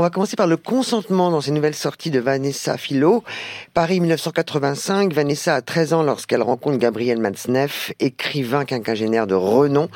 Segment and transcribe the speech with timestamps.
[0.00, 3.22] on va commencer par le consentement dans ces nouvelles sorties de Vanessa Philo.
[3.74, 9.90] Paris 1985, Vanessa a 13 ans lorsqu'elle rencontre Gabriel Matzneff, écrivain quinquagénaire de renom.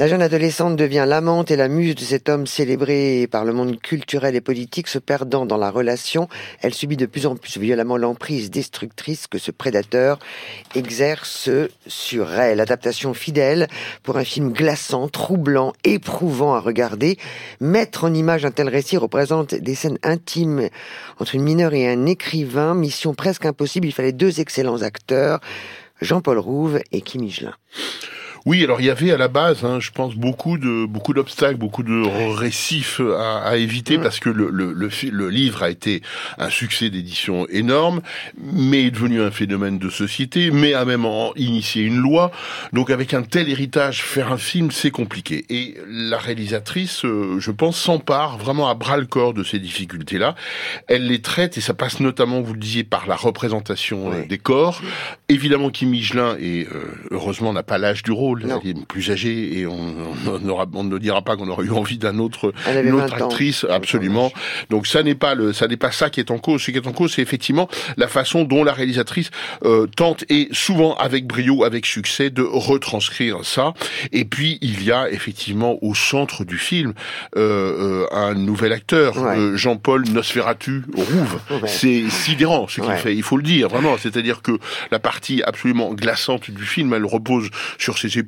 [0.00, 3.78] La jeune adolescente devient l'amante et la muse de cet homme célébré par le monde
[3.78, 6.26] culturel et politique, se perdant dans la relation.
[6.62, 10.18] Elle subit de plus en plus violemment l'emprise destructrice que ce prédateur
[10.74, 11.50] exerce
[11.86, 12.62] sur elle.
[12.62, 13.68] Adaptation fidèle
[14.02, 17.18] pour un film glaçant, troublant, éprouvant à regarder.
[17.60, 20.70] Mettre en image un tel récit représente des scènes intimes
[21.18, 22.74] entre une mineure et un écrivain.
[22.74, 23.86] Mission presque impossible.
[23.86, 25.40] Il fallait deux excellents acteurs,
[26.00, 27.52] Jean-Paul Rouve et Kim Michelin.
[28.46, 31.56] Oui, alors il y avait à la base, hein, je pense, beaucoup de beaucoup d'obstacles,
[31.56, 34.02] beaucoup de récifs à, à éviter mm.
[34.02, 36.02] parce que le, le, le, le, livre a été
[36.38, 38.00] un succès d'édition énorme,
[38.38, 42.30] mais est devenu un phénomène de société, mais a même initié une loi.
[42.72, 45.44] Donc avec un tel héritage, faire un film, c'est compliqué.
[45.50, 50.34] Et la réalisatrice, euh, je pense, s'empare vraiment à bras le corps de ces difficultés-là.
[50.88, 54.38] Elle les traite et ça passe notamment, vous le disiez, par la représentation euh, des
[54.38, 54.80] corps.
[55.28, 59.58] Évidemment, Kim Michelin, et euh, heureusement n'a pas l'âge du rôle, elle est plus âgée
[59.58, 59.78] et on,
[60.26, 63.66] on, aura, on ne dira pas qu'on aurait eu envie d'un autre, une autre actrice,
[63.68, 64.32] absolument.
[64.70, 66.62] Donc ça n'est pas le, ça n'est pas ça qui est en cause.
[66.62, 69.30] Ce qui est en cause, c'est effectivement la façon dont la réalisatrice
[69.64, 73.74] euh, tente et souvent avec brio, avec succès, de retranscrire ça.
[74.12, 76.94] Et puis il y a effectivement au centre du film
[77.36, 81.40] euh, euh un nouvel acteur, euh, Jean-Paul Nosferatu Rouve.
[81.66, 83.14] C'est sidérant ce qu'il fait.
[83.14, 83.96] Il faut le dire vraiment.
[83.98, 84.58] C'est-à-dire que
[84.90, 88.18] la partie absolument glaçante du film, elle repose sur ses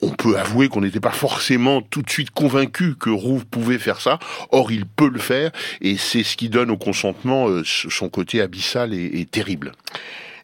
[0.00, 4.00] On peut avouer qu'on n'était pas forcément tout de suite convaincu que Rouve pouvait faire
[4.00, 4.18] ça.
[4.50, 5.50] Or, il peut le faire
[5.80, 9.72] et c'est ce qui donne au consentement euh, son côté abyssal et terrible.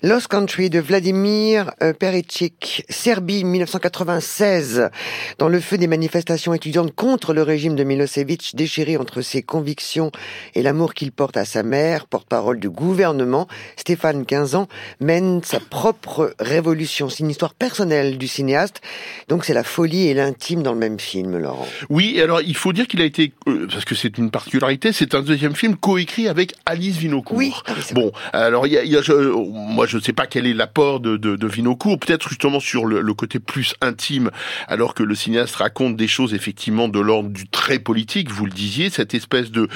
[0.02, 4.90] Lost Country de Vladimir euh, Pericic, Serbie 1996,
[5.38, 10.10] dans le feu des manifestations étudiantes contre le régime de Milosevic, déchiré entre ses convictions
[10.54, 14.68] et l'amour qu'il porte à sa mère, porte-parole du gouvernement, Stéphane, 15 ans,
[15.00, 17.08] mène sa propre révolution.
[17.08, 18.80] C'est une histoire personnelle du cinéaste,
[19.28, 21.66] donc c'est la folie et l'intime dans le même film, Laurent.
[21.88, 25.14] Oui, alors il faut dire qu'il a été, euh, parce que c'est une particularité, c'est
[25.14, 27.36] un deuxième film coécrit avec Alice Vinocourt.
[27.36, 30.12] Oui, ah bon, alors il y a, y a je, moi je je ne sais
[30.12, 34.32] pas quel est l'apport de, de, de Vinocourt, peut-être justement sur le, côté plus intime,
[34.66, 38.50] alors que le cinéaste raconte des choses effectivement de l'ordre du très politique, vous le
[38.50, 39.68] disiez, cette espèce de,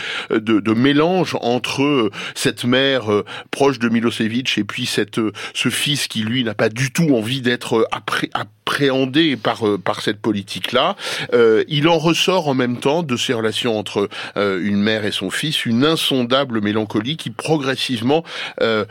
[0.75, 6.23] mélange entre euh, cette mère euh, proche de Milosevic et puis euh, ce fils qui
[6.23, 8.29] lui n'a pas du tout envie d'être après,
[8.69, 10.95] appréhendé par, par cette politique-là.
[11.33, 15.11] Euh, il en ressort en même temps de ces relations entre euh, une mère et
[15.11, 18.25] son fils, une insondable mélancolie qui progressivement
[18.61, 18.85] euh,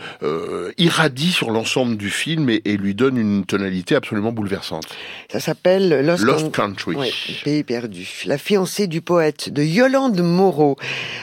[0.80, 4.86] irradie sur l'ensemble du film et, lui donne une tonalité absolument bouleversante.
[5.32, 6.96] Ça s'appelle Lost, Lost Country.
[7.44, 8.24] Pays perdu.
[8.26, 10.76] La fiancée du poète de Yolande Moreau.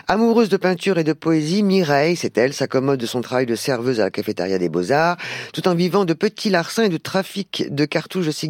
[0.06, 4.00] Amoureuse de peinture et de poésie, Mireille, c'est elle, s'accommode de son travail de serveuse
[4.00, 5.16] à la cafétéria des Beaux-Arts,
[5.52, 8.43] tout en vivant de petits larcins et de trafic de cartouches de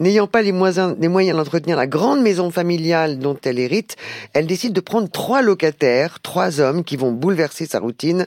[0.00, 0.96] N'ayant pas les moyens
[1.36, 3.96] d'entretenir la grande maison familiale dont elle hérite,
[4.32, 8.26] elle décide de prendre trois locataires, trois hommes qui vont bouleverser sa routine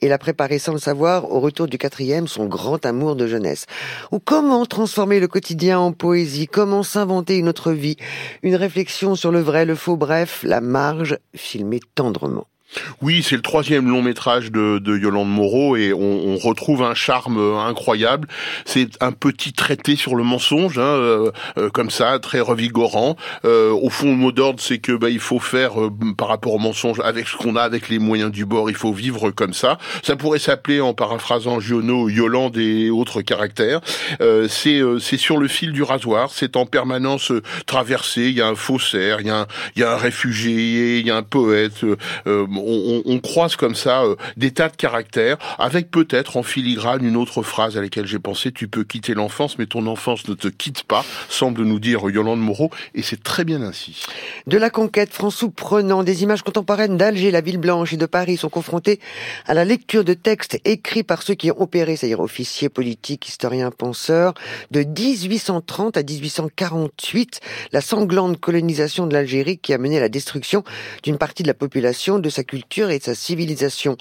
[0.00, 3.66] et la préparer sans le savoir au retour du quatrième, son grand amour de jeunesse.
[4.12, 7.96] Ou comment transformer le quotidien en poésie, comment s'inventer une autre vie,
[8.42, 12.46] une réflexion sur le vrai, le faux, bref, la marge filmée tendrement.
[13.00, 16.94] Oui, c'est le troisième long métrage de, de Yolande Moreau et on, on, retrouve un
[16.94, 18.28] charme incroyable.
[18.64, 23.16] C'est un petit traité sur le mensonge, hein, euh, euh, comme ça, très revigorant.
[23.44, 26.54] Euh, au fond, le mot d'ordre, c'est que bah, il faut faire euh, par rapport
[26.54, 28.68] au mensonge avec ce qu'on a, avec les moyens du bord.
[28.70, 29.78] Il faut vivre comme ça.
[30.02, 33.80] Ça pourrait s'appeler, en paraphrasant Giono, Yolande et autres caractères.
[34.48, 36.30] c'est c'est sur le fil du rasoir.
[36.32, 37.32] C'est en permanence
[37.66, 38.28] traversé.
[38.28, 39.46] Il y a un faussaire, il y a un,
[39.76, 41.84] il y a un réfugié, il y a un poète
[42.64, 47.42] on, croise comme ça euh, des tas de caractères, avec peut-être en filigrane une autre
[47.42, 50.84] phrase à laquelle j'ai pensé, tu peux quitter l'enfance, mais ton enfance ne te quitte
[50.84, 54.04] pas, semble nous dire Yolande Moreau, et c'est très bien ainsi.
[54.46, 58.36] De la conquête, François prenant des images contemporaines d'Alger, la ville blanche et de Paris
[58.36, 58.98] sont confrontées
[59.46, 63.70] à la lecture de textes écrits par ceux qui ont opéré, c'est-à-dire officiers, politiques, historiens,
[63.70, 64.34] penseurs,
[64.70, 67.40] de 1830 à 1848,
[67.72, 70.64] la sanglante colonisation de l'Algérie qui a mené à la destruction
[71.02, 73.96] d'une partie de la population de sa culture et de sa civilisation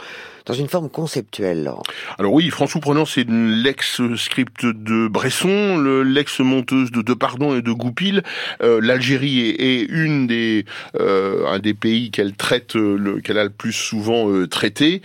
[0.47, 1.69] dans une forme conceptuelle.
[2.17, 8.23] Alors oui, François Prenant, c'est l'ex-script de Bresson, l'ex-monteuse de Depardon et de Goupil.
[8.63, 10.65] Euh, L'Algérie est, une des,
[10.99, 12.75] euh, un des pays qu'elle traite,
[13.23, 15.01] qu'elle a le plus souvent euh, traité.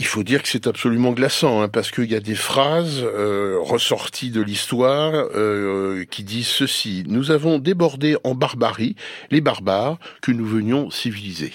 [0.00, 3.58] Il faut dire que c'est absolument glaçant, hein, parce qu'il y a des phrases euh,
[3.60, 8.96] ressorties de l'histoire euh, qui disent ceci nous avons débordé en barbarie
[9.30, 11.52] les barbares que nous venions civiliser.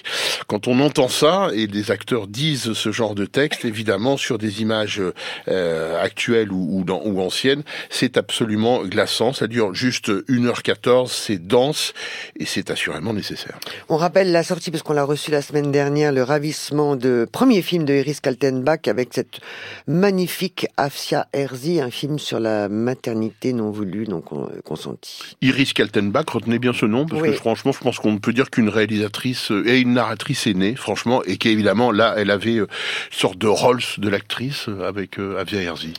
[0.48, 4.62] Quand on entend ça et des acteurs disent ce genre de texte, évidemment sur des
[4.62, 5.02] images
[5.48, 9.34] euh, actuelles ou, ou, ou anciennes, c'est absolument glaçant.
[9.34, 11.94] Ça dure juste 1h14, c'est dense
[12.40, 13.60] et c'est assurément nécessaire.
[13.90, 17.62] On rappelle la sortie, parce qu'on l'a reçu la semaine dernière, le ravissement de premier
[17.62, 19.40] film de Iris Kaltenbach avec cette
[19.88, 24.22] magnifique Afsia Herzi, un film sur la maternité non voulue, non
[24.64, 25.36] consentie.
[25.42, 27.30] Iris Kaltenbach, retenez bien ce nom, parce oui.
[27.30, 30.76] que franchement, je pense qu'on ne peut dire qu'une réalisatrice et une narratrice est née,
[30.76, 32.68] franchement, et qu'évidemment, là, elle avait une
[33.10, 35.94] sorte de Rolls de l'actrice avec Afsia Herzi.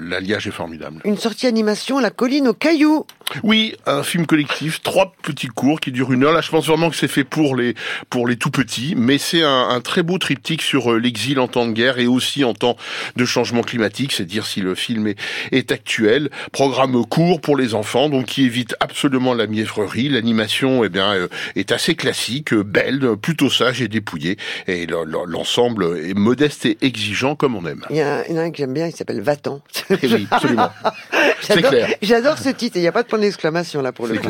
[0.00, 1.02] L'alliage est formidable.
[1.04, 3.04] Une sortie animation, La colline aux cailloux.
[3.42, 6.32] Oui, un film collectif, trois petits cours qui durent une heure.
[6.32, 7.74] Là, je pense vraiment que c'est fait pour les
[8.10, 11.66] pour les tout petits, mais c'est un, un, très beau triptyque sur l'exil en temps
[11.66, 12.76] de guerre et aussi en temps
[13.16, 15.18] de changement climatique, c'est dire si le film est,
[15.52, 16.30] est actuel.
[16.52, 20.08] Programme court pour les enfants, donc qui évite absolument la mièvrerie.
[20.08, 24.36] L'animation, eh bien, est assez classique, belle, plutôt sage et dépouillée,
[24.66, 27.84] et l'ensemble est modeste et exigeant comme on aime.
[27.90, 29.60] Il y, a, en a un que j'aime bien, il s'appelle Vatan.
[29.90, 30.70] oui, absolument.
[31.40, 31.88] c'est clair.
[32.02, 32.76] J'adore ce titre.
[32.76, 34.28] Il n'y a pas de point d'exclamation là pour le coup.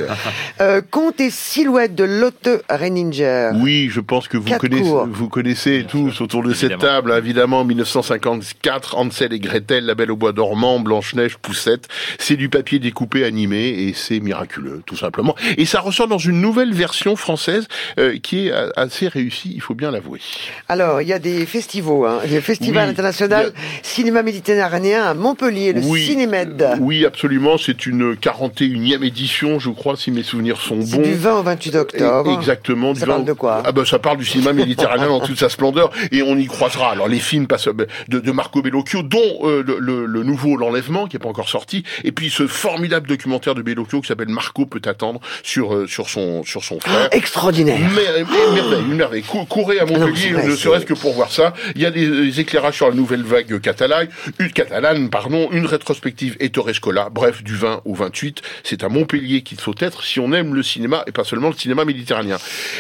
[0.61, 3.51] Euh, Conte et silhouette de Lotte Renninger.
[3.55, 5.07] Oui, je pense que vous Quatre connaissez, cours.
[5.11, 10.17] vous connaissez tous autour de cette table, évidemment, 1954, Hansel et Gretel, La Belle au
[10.17, 11.89] Bois dormant, Blanche-Neige, Poussette.
[12.19, 15.35] C'est du papier découpé animé et c'est miraculeux, tout simplement.
[15.57, 17.67] Et ça ressort dans une nouvelle version française
[17.99, 20.21] euh, qui est assez réussie, il faut bien l'avouer.
[20.69, 25.05] Alors, il y a des festivals, hein, le Festival Oui, international il y cinéma méditerranéen
[25.05, 26.05] à Montpellier, le Oui.
[26.05, 26.77] Cinémed.
[26.81, 27.57] Oui, absolument.
[27.59, 28.17] C'est une
[28.75, 31.03] 41e édition, je crois, si mes souvenirs sont bons.
[31.03, 32.33] du 20 au 28 octobre.
[32.39, 32.93] Exactement.
[32.93, 33.63] du Ça parle de quoi?
[33.65, 36.93] Ah ben ça parle du cinéma méditerranéen dans toute sa splendeur et on y croisera.
[36.93, 41.07] Alors les films passent de, de Marco Bellocchio, dont euh, le, le- le nouveau L'Enlèvement
[41.07, 44.67] qui est pas encore sorti, et puis ce formidable documentaire de Bellocchio qui s'appelle Marco
[44.67, 47.09] peut attendre sur euh, sur son sur son frère.
[47.13, 47.79] Extraordinaire.
[47.95, 49.23] Mais, mais- merveille, une merveille.
[49.23, 51.55] Cou- Courez à Montpellier, vrai, ne serait-ce que pour voir ça.
[51.75, 55.67] Il y a des, des éclairages sur la nouvelle vague catalane, une catalane, pardon, une
[55.67, 57.09] rétrospective Ettore Scola.
[57.11, 60.63] Bref, du 20 au 28, c'est à Montpellier qu'il faut être si on aime le
[60.63, 62.39] cinéma et pas seulement le cinéma méditerranéen.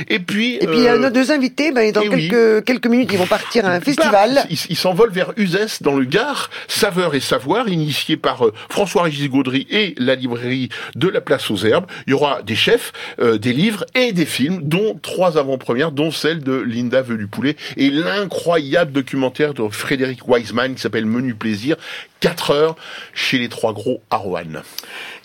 [0.08, 2.28] Et puis, Et puis, il y a euh, nos deux invités, ben, dans eh oui.
[2.28, 4.34] quelques, quelques minutes, ils vont partir à un festival.
[4.34, 8.52] bah, ils ils s'envolent vers Uzès, dans le Gard, Saveur et Savoir, initié par euh,
[8.70, 11.86] François-Régis Gaudry et la librairie de la Place aux Herbes.
[12.06, 16.10] Il y aura des chefs, euh, des livres et des films, dont trois avant-premières, dont
[16.10, 21.76] celle de Linda Velupoulet et l'incroyable documentaire de Frédéric Wiseman qui s'appelle Menu Plaisir,
[22.20, 22.76] 4 heures
[23.12, 24.62] chez les trois gros à Roanne.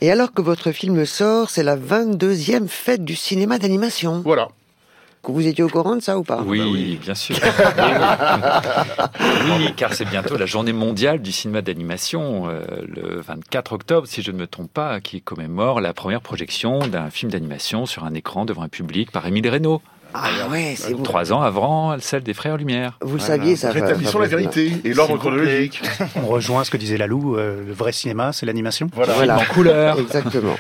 [0.02, 4.22] Et alors que votre film sort, c'est la 22e fête du cinéma d'animation.
[4.26, 4.48] Voilà.
[5.22, 6.42] Que Vous étiez au courant de ça ou pas?
[6.44, 7.36] Oui, bien sûr.
[9.20, 14.08] oui, oui, car c'est bientôt la journée mondiale du cinéma d'animation, euh, le 24 octobre,
[14.08, 18.04] si je ne me trompe pas, qui commémore la première projection d'un film d'animation sur
[18.04, 21.04] un écran devant un public par Émile Reynaud, Ah ouais, c'est vous.
[21.04, 22.98] trois ans avant celle des Frères Lumière.
[23.02, 25.82] Vous le saviez, ça va- Rétablissons la ça va- vérité et l'ordre chronologique.
[26.16, 28.88] On rejoint ce que disait Lalou, euh, le vrai cinéma, c'est l'animation.
[28.94, 29.14] Voilà.
[29.14, 29.38] Voilà.
[29.38, 30.00] En couleur.
[30.00, 30.56] Exactement.